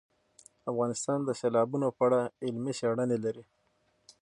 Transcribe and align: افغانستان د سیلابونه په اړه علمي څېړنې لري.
افغانستان 0.71 1.19
د 1.25 1.29
سیلابونه 1.41 1.87
په 1.97 2.01
اړه 2.07 2.19
علمي 2.45 2.73
څېړنې 2.79 3.17
لري. 3.25 3.43